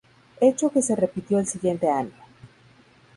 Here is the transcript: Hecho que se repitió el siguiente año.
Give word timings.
Hecho 0.39 0.71
que 0.71 0.81
se 0.81 0.95
repitió 0.95 1.37
el 1.37 1.45
siguiente 1.45 1.87
año. 1.87 2.09